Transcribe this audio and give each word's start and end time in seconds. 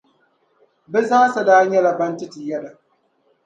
Bɛ 0.91 0.99
zaasa 1.09 1.41
daa 1.47 1.63
nyɛla 1.69 1.91
ban 1.97 2.17
ti 2.17 2.25
ti 2.33 2.39
yɛda. 2.49 2.71